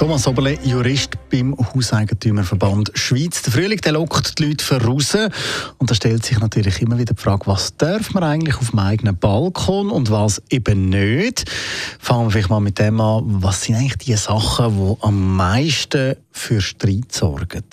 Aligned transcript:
Thomas 0.00 0.26
Oberle, 0.26 0.58
Jurist 0.64 1.18
beim 1.30 1.54
Hauseigentümerverband 1.58 2.90
Schweiz. 2.94 3.42
Der 3.42 3.52
Frühling 3.52 3.82
der 3.82 3.92
lockt 3.92 4.38
die 4.38 4.46
Leute 4.46 4.64
voraus. 4.64 5.14
Und 5.76 5.90
da 5.90 5.94
stellt 5.94 6.24
sich 6.24 6.40
natürlich 6.40 6.80
immer 6.80 6.98
wieder 6.98 7.12
die 7.12 7.20
Frage, 7.20 7.42
was 7.44 7.76
darf 7.76 8.14
man 8.14 8.24
eigentlich 8.24 8.56
auf 8.56 8.70
dem 8.70 8.78
eigenen 8.78 9.18
Balkon 9.18 9.90
und 9.90 10.10
was 10.10 10.42
eben 10.48 10.88
nicht. 10.88 11.44
Fangen 11.98 12.28
wir 12.28 12.30
vielleicht 12.30 12.48
mal 12.48 12.60
mit 12.60 12.78
dem 12.78 12.98
an, 12.98 13.24
was 13.42 13.64
sind 13.64 13.74
eigentlich 13.74 13.98
die 13.98 14.14
Sachen, 14.14 14.74
die 14.74 15.02
am 15.02 15.36
meisten 15.36 16.16
für 16.32 16.62
Streit 16.62 17.12
sorgen? 17.12 17.64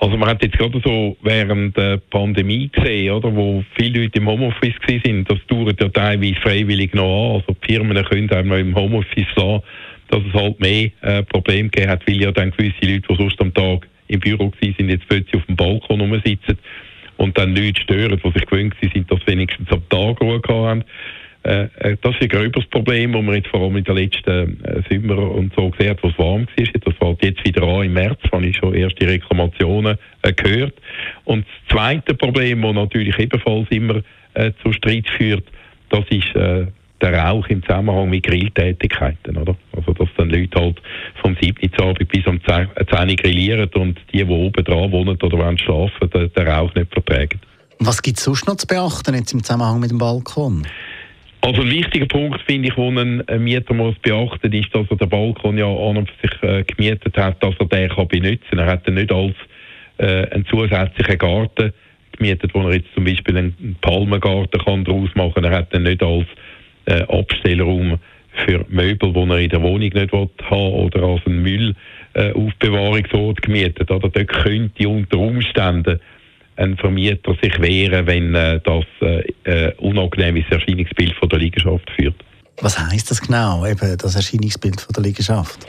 Also 0.00 0.18
man 0.18 0.28
hat 0.28 0.42
jetzt 0.42 0.58
gerade 0.58 0.82
so 0.84 1.16
während 1.22 1.74
der 1.78 1.96
Pandemie 1.96 2.68
gesehen, 2.68 3.10
oder, 3.14 3.34
wo 3.34 3.64
viele 3.74 4.02
Leute 4.02 4.18
im 4.18 4.28
Homeoffice 4.28 4.74
waren, 4.86 5.24
das 5.24 5.38
dauert 5.48 5.80
ja 5.80 5.88
teilweise 5.88 6.34
freiwillig 6.42 6.92
noch 6.92 7.04
an. 7.04 7.36
Also 7.36 7.56
die 7.62 7.72
Firmen 7.72 8.04
können 8.04 8.30
einem 8.30 8.52
im 8.52 8.76
Homeoffice 8.76 9.26
lassen 9.34 9.62
dass 10.08 10.22
es 10.26 10.32
halt 10.34 10.60
mehr 10.60 10.90
äh, 11.02 11.22
Probleme 11.22 11.68
gegeben 11.68 11.90
hat, 11.90 12.06
weil 12.06 12.20
ja 12.20 12.32
dann 12.32 12.50
gewisse 12.50 12.74
Leute, 12.82 13.06
die 13.08 13.16
sonst 13.16 13.40
am 13.40 13.52
Tag 13.54 13.86
im 14.08 14.20
Büro 14.20 14.46
waren, 14.46 14.74
sind, 14.76 14.88
jetzt 14.88 15.08
plötzlich 15.08 15.34
auf 15.34 15.46
dem 15.46 15.56
Balkon 15.56 16.00
rumsitzen 16.00 16.58
und 17.18 17.36
dann 17.36 17.54
Leute 17.54 17.80
stören, 17.82 18.20
die 18.22 18.32
sich 18.32 18.46
gewöhnt 18.46 18.74
sind, 18.80 19.10
dass 19.10 19.20
sie 19.20 19.32
wenigstens 19.32 19.70
am 19.70 19.86
Tag 19.88 20.20
Ruhe 20.20 20.40
haben. 20.48 20.84
Äh, 21.44 21.68
äh, 21.78 21.96
das 22.02 22.14
ist 22.14 22.22
ein 22.22 22.28
gröberes 22.28 22.66
Problem, 22.66 23.12
das 23.12 23.22
man 23.22 23.34
jetzt 23.34 23.48
vor 23.48 23.62
allem 23.62 23.76
in 23.76 23.84
den 23.84 23.96
letzten 23.96 24.64
äh, 24.64 24.82
Sommer 24.90 25.18
und 25.18 25.52
so 25.54 25.70
gesehen 25.70 25.90
hat, 25.90 26.02
wo 26.02 26.08
es 26.08 26.18
warm 26.18 26.46
war. 26.46 26.80
Das 26.84 26.94
fällt 26.96 27.24
jetzt 27.24 27.44
wieder 27.46 27.62
an 27.62 27.84
im 27.84 27.92
März, 27.92 28.20
habe 28.32 28.46
ich 28.46 28.56
schon 28.56 28.74
erste 28.74 29.06
Reklamationen 29.06 29.96
äh, 30.22 30.32
gehört. 30.32 30.74
Und 31.24 31.46
das 31.46 31.76
zweite 31.76 32.14
Problem, 32.14 32.62
das 32.62 32.74
natürlich 32.74 33.18
ebenfalls 33.18 33.68
immer 33.70 34.02
äh, 34.34 34.52
zu 34.62 34.72
Streit 34.72 35.08
führt, 35.16 35.44
das 35.90 36.04
ist 36.10 36.34
äh, 36.34 36.66
der 37.00 37.14
Rauch 37.14 37.46
im 37.48 37.62
Zusammenhang 37.62 38.10
mit 38.10 38.24
Grilltätigkeiten, 38.24 39.36
oder? 39.36 39.56
Also, 39.76 39.92
dass 39.92 40.08
dann 40.16 40.30
Leute 40.30 40.60
halt 40.60 40.82
vom 41.22 41.36
7. 41.40 41.70
Abend 41.80 42.08
bis 42.08 42.26
um 42.26 42.40
10, 42.44 42.68
10 42.92 43.16
grillieren 43.16 43.70
und 43.74 44.00
die, 44.12 44.24
die 44.24 44.24
oben 44.24 44.64
dran 44.64 44.90
wohnen 44.90 45.20
oder 45.20 45.38
wollen 45.38 45.58
schlafen, 45.58 46.10
den, 46.10 46.32
den 46.32 46.48
Rauch 46.48 46.74
nicht 46.74 46.92
vertragen. 46.92 47.40
Was 47.80 48.02
gibt 48.02 48.18
es 48.18 48.24
sonst 48.24 48.46
noch 48.48 48.56
zu 48.56 48.66
beachten 48.66 49.14
jetzt 49.14 49.32
im 49.32 49.42
Zusammenhang 49.42 49.78
mit 49.78 49.90
dem 49.90 49.98
Balkon? 49.98 50.66
Also 51.40 51.62
ein 51.62 51.70
wichtiger 51.70 52.06
Punkt, 52.06 52.40
finde 52.42 52.68
ich, 52.68 52.76
wo 52.76 52.90
ein 52.90 53.22
Mieter 53.38 53.72
muss 53.72 53.94
beachten 54.02 54.52
ist, 54.52 54.74
dass 54.74 54.86
er 54.90 54.96
den 54.96 55.08
Balkon 55.08 55.56
ja 55.56 55.66
an 55.66 55.98
und 55.98 56.10
für 56.10 56.28
sich 56.28 56.42
äh, 56.42 56.64
gemietet 56.64 57.16
hat, 57.16 57.42
dass 57.42 57.54
er 57.60 57.66
den 57.66 57.88
kann 57.88 58.08
benutzen 58.08 58.40
kann. 58.50 58.58
Er 58.58 58.66
hat 58.66 58.88
ihn 58.88 58.94
nicht 58.94 59.12
als 59.12 59.34
äh, 59.98 60.28
einen 60.30 60.46
zusätzlichen 60.46 61.18
Garten 61.18 61.72
gemietet, 62.12 62.52
wo 62.54 62.62
er 62.62 62.74
jetzt 62.74 62.92
zum 62.94 63.04
Beispiel 63.04 63.36
einen 63.36 63.76
Palmengarten 63.80 64.60
kann 64.60 64.84
daraus 64.84 65.10
machen 65.14 65.34
kann. 65.34 65.44
Er 65.44 65.58
hat 65.58 65.72
ihn 65.72 65.84
nicht 65.84 66.02
als 66.02 66.26
äh, 66.88 67.02
Abstellraum 67.02 67.98
für 68.44 68.64
Möbel, 68.68 69.12
die 69.12 69.30
er 69.30 69.38
in 69.38 69.50
der 69.50 69.62
Wohnung 69.62 69.80
nicht 69.80 70.12
haben 70.12 70.72
oder 70.72 71.02
als 71.02 71.20
ein 71.26 71.42
Müllaufbewahrungsort 71.42 73.42
gemietet. 73.42 73.90
Oder 73.90 74.08
dort 74.08 74.28
könnte 74.28 74.88
unter 74.88 75.18
Umständen 75.18 76.00
ein 76.56 76.76
Vermieter 76.76 77.36
sich 77.42 77.60
wehren, 77.60 78.06
wenn 78.06 78.34
äh, 78.34 78.60
das 78.64 78.84
äh, 79.00 79.24
äh, 79.44 79.72
unangenehmes 79.76 80.44
Erscheinungsbild 80.50 81.14
von 81.14 81.28
der 81.28 81.38
Liegenschaft 81.38 81.88
führt. 81.96 82.16
Was 82.60 82.78
heißt 82.78 83.10
das 83.10 83.20
genau, 83.20 83.66
eben 83.66 83.96
das 83.96 84.16
Erscheinungsbild 84.16 84.80
von 84.80 84.92
der 84.92 85.04
Liegenschaft? 85.04 85.66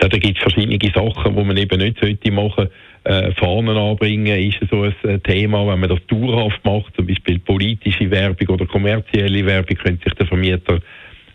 Ja, 0.00 0.08
da 0.08 0.18
gibt 0.18 0.36
es 0.36 0.42
verschiedene 0.42 0.78
Sachen, 0.94 1.36
die 1.36 1.44
man 1.44 1.56
eben 1.56 1.78
nicht 1.78 1.98
sollte 2.00 2.30
machen 2.30 2.68
äh, 3.04 3.32
Fahnen 3.32 3.76
anbringen 3.76 4.38
ist 4.38 4.58
so 4.70 4.82
ein 4.82 4.94
äh, 5.02 5.18
Thema. 5.18 5.66
Wenn 5.66 5.80
man 5.80 5.90
das 5.90 5.98
dauerhaft 6.06 6.64
macht, 6.64 6.94
zum 6.96 7.06
Beispiel 7.06 7.38
politische 7.40 8.10
Werbung 8.10 8.48
oder 8.48 8.66
kommerzielle 8.66 9.44
Werbung, 9.44 9.76
könnte 9.76 10.04
sich 10.04 10.14
der 10.14 10.26
Vermieter 10.26 10.78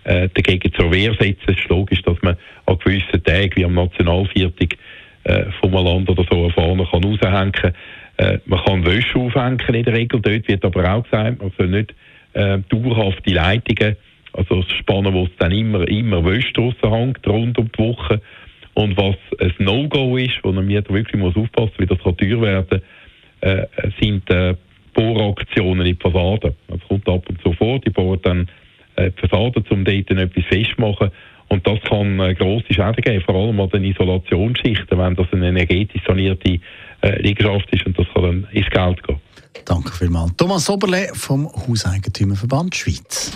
äh, 0.06 0.30
dagegen 0.34 0.72
zur 0.74 0.92
Wehr 0.92 1.14
setzen. 1.20 1.44
Es 1.48 1.58
ist 1.58 1.68
logisch, 1.70 2.02
dass 2.04 2.18
man 2.22 2.38
an 2.66 2.80
gewissen 2.80 3.24
Tagen, 3.24 3.52
wie 3.56 3.66
am 3.66 3.74
Nationalviertag 3.74 4.78
äh, 5.26 5.46
vom 5.60 5.74
Land 5.74 6.10
oder 6.10 6.26
so, 6.30 6.44
eine 6.46 6.54
Fahne 6.54 6.88
kann 6.90 7.04
raushängen 7.04 7.52
kann. 7.52 7.74
Äh, 8.18 8.40
man 8.46 8.64
kann 8.64 8.86
Wäsche 8.86 9.20
aufhängen 9.20 9.60
in 9.76 9.84
der 9.84 9.94
Regel. 9.94 10.22
Dort 10.22 10.48
wird 10.48 10.64
aber 10.64 10.94
auch 10.94 11.04
gesagt, 11.04 11.42
man 11.42 11.52
soll 11.58 11.68
nicht 11.68 11.94
äh, 12.34 12.60
dauerhaft 12.70 13.26
die 13.26 13.34
Leitungen, 13.34 13.98
also 14.34 14.62
das 14.62 14.72
Spannen, 14.72 15.14
wo 15.14 15.26
es 15.26 15.32
dann 15.38 15.52
immer, 15.52 15.88
immer 15.88 16.24
Wäsche 16.24 16.54
draussen 16.54 16.92
hängt, 16.92 17.28
rund 17.28 17.58
um 17.58 17.70
die 17.72 17.80
Woche, 17.80 18.22
und 18.78 18.96
was 18.96 19.16
ein 19.40 19.54
No-Go 19.58 20.18
ist, 20.18 20.40
wo 20.44 20.52
man 20.52 20.68
wirklich 20.70 21.16
muss 21.16 21.36
aufpassen 21.36 21.72
muss, 21.72 21.80
wie 21.80 21.86
das 21.88 21.98
kann 21.98 22.16
teuer 22.16 22.40
werden 22.40 22.82
äh, 23.42 23.66
sind 24.00 24.30
äh, 24.30 24.56
Bohraktionen 24.94 25.84
in 25.84 25.96
die 25.96 26.00
Fassaden. 26.00 26.56
Das 26.68 26.80
kommt 26.88 27.10
ab 27.10 27.24
und 27.28 27.42
zu 27.42 27.54
vor, 27.54 27.80
die 27.80 27.90
bohren 27.90 28.20
dann 28.22 28.48
äh, 28.96 29.10
die 29.10 29.28
Fassaden, 29.28 29.66
um 29.72 29.84
dort 29.84 30.12
etwas 30.12 30.44
festzumachen. 30.46 31.10
Und 31.48 31.66
das 31.66 31.80
kann 31.90 32.20
äh, 32.20 32.36
grosse 32.36 32.72
Schäden 32.72 33.02
geben, 33.02 33.24
vor 33.26 33.34
allem 33.34 33.60
an 33.60 33.70
den 33.70 33.84
Isolationsschichten, 33.84 34.96
wenn 34.96 35.16
das 35.16 35.26
eine 35.32 35.48
energetisch 35.48 36.04
sanierte 36.06 36.60
äh, 37.02 37.22
Liegenschaft 37.24 37.74
ist 37.74 37.84
und 37.88 37.98
das 37.98 38.06
kann 38.14 38.24
dann 38.24 38.48
ins 38.52 38.70
Geld 38.70 39.02
gehen. 39.02 39.20
Danke 39.66 39.92
vielmals. 39.92 40.36
Thomas 40.38 40.70
Oberle 40.70 41.08
vom 41.14 41.48
Hauseigentümerverband 41.48 42.76
Schweiz. 42.76 43.36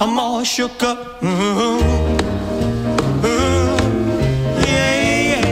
I'm 0.00 0.18
all 0.18 0.42
shook 0.42 0.82
up. 0.82 1.22
Ooh, 1.22 1.26
ooh, 3.26 3.76
yeah, 4.66 5.30
yeah, 5.30 5.46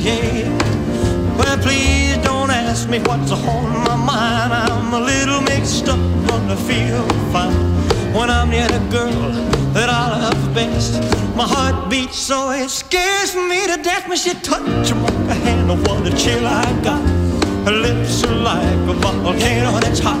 yeah. 0.00 1.36
Well, 1.38 1.58
please 1.58 2.16
don't 2.24 2.50
ask 2.50 2.88
me 2.88 2.98
what's 2.98 3.30
on 3.30 3.84
my 3.84 3.96
mind. 3.96 4.52
I'm 4.52 4.92
a 4.92 5.00
little 5.00 5.40
mixed 5.42 5.88
up, 5.88 6.00
but 6.26 6.42
I 6.50 6.56
feel 6.56 7.06
fine 7.32 7.54
when 8.12 8.28
I'm 8.28 8.50
near 8.50 8.66
the 8.66 8.80
girl 8.90 9.30
that 9.72 9.88
I 9.88 10.18
love 10.20 10.54
best. 10.54 11.00
My 11.36 11.46
heart 11.46 11.88
beats 11.88 12.18
so 12.18 12.50
it 12.50 12.68
scares 12.68 13.36
me 13.36 13.66
to 13.68 13.80
death 13.80 14.08
when 14.08 14.18
she 14.18 14.34
touches 14.34 14.94
my 14.94 15.34
hand. 15.34 15.70
Oh, 15.70 15.76
what 15.76 16.12
a 16.12 16.16
chill 16.16 16.44
I 16.44 16.64
got. 16.82 17.02
Her 17.66 17.72
lips 17.72 18.24
are 18.24 18.34
like 18.34 18.88
a 18.88 18.94
volcano 18.94 19.78
that's 19.78 20.00
hot. 20.00 20.20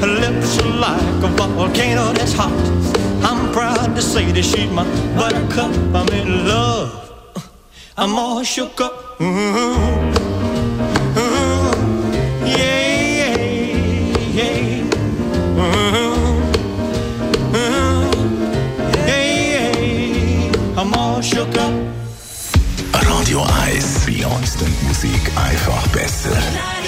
Her 0.00 0.06
lips 0.06 0.58
are 0.58 0.74
like 0.78 1.22
a 1.24 1.28
volcano 1.28 2.12
that's 2.12 2.32
hot. 2.32 2.52
I'm 3.22 3.52
proud 3.52 3.96
to 3.96 4.02
say 4.02 4.30
that 4.32 4.44
she's 4.44 4.70
my 4.70 4.84
buttercup. 5.16 5.72
I'm 5.94 6.08
in 6.10 6.46
love. 6.46 6.90
I'm 7.96 8.14
all 8.16 8.44
shook 8.44 8.80
up. 8.80 9.16
Yeah, 12.46 12.86
yeah, 13.18 13.36
yeah. 14.38 14.84
I'm 20.76 20.94
all 20.94 21.20
shook 21.20 21.56
up. 21.58 21.74
Radio 22.94 23.40
1. 23.40 23.48
Bei 24.06 24.24
uns 24.26 24.56
Musik 24.86 25.32
einfach 25.36 25.86
besser. 25.88 26.87